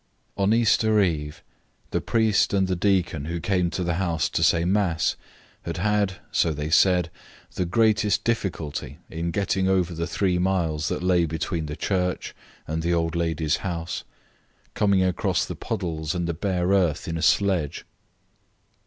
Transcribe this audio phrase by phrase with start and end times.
[0.35, 1.43] On Easter eve,
[1.91, 5.15] the priest and the deacon who came to the house to say mass
[5.61, 7.11] had had (so they said)
[7.53, 12.33] the greatest difficulty in getting over the three miles that lay between the church
[12.65, 14.03] and the old ladies' house,
[14.73, 17.85] coming across the puddles and the bare earth in a sledge.